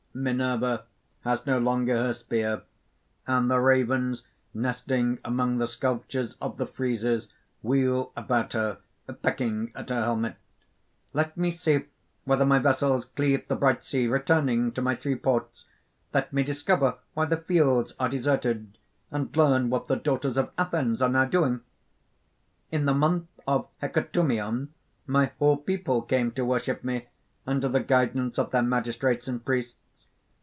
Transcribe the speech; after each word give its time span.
_)MINERVA 0.15 0.83
(_has 1.25 1.45
no 1.47 1.57
longer 1.57 1.95
her 1.95 2.13
spear; 2.13 2.63
and 3.25 3.49
the 3.49 3.61
ravens 3.61 4.25
nesting 4.53 5.19
among 5.23 5.57
the 5.57 5.67
sculptures 5.69 6.35
of 6.41 6.57
the 6.57 6.65
friezes, 6.67 7.29
wheel 7.61 8.11
about 8.17 8.51
her, 8.51 8.79
peeking 9.23 9.71
at 9.73 9.87
her 9.89 10.01
helmet._) 10.03 10.35
"Let 11.13 11.37
me 11.37 11.49
see 11.49 11.85
whether 12.25 12.45
my 12.45 12.59
vessels 12.59 13.05
cleave 13.05 13.47
the 13.47 13.55
bright 13.55 13.85
sea, 13.85 14.05
returning 14.07 14.73
to 14.73 14.81
my 14.81 14.95
three 14.97 15.15
ports, 15.15 15.63
let 16.13 16.33
me 16.33 16.43
discover 16.43 16.97
why 17.13 17.23
the 17.25 17.37
fields 17.37 17.93
are 17.97 18.09
deserted, 18.09 18.77
and 19.11 19.35
learn 19.37 19.69
what 19.69 19.87
the 19.87 19.95
daughters 19.95 20.35
of 20.35 20.51
Athens 20.57 21.01
are 21.01 21.07
now 21.07 21.23
doing. 21.23 21.61
"In 22.69 22.83
the 22.83 22.93
month 22.93 23.29
of 23.47 23.69
Hecatombeon 23.81 24.73
my 25.07 25.27
whole 25.39 25.55
people 25.55 26.01
came 26.01 26.31
to 26.33 26.43
worship 26.43 26.83
me, 26.83 27.07
under 27.47 27.69
the 27.69 27.79
guidance 27.79 28.37
of 28.37 28.51
their 28.51 28.61
magistrates 28.61 29.29
and 29.29 29.45
priests. 29.45 29.77